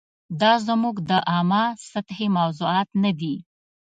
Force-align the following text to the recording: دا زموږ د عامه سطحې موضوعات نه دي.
دا 0.41 0.53
زموږ 0.67 0.95
د 1.09 1.11
عامه 1.31 1.63
سطحې 1.91 2.27
موضوعات 2.37 2.89
نه 3.03 3.11
دي. 3.19 3.35